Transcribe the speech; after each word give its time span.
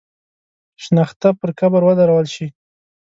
شنخته 0.83 1.29
پر 1.39 1.49
قبر 1.59 1.81
ودرول 1.85 2.25
شي. 2.35 2.47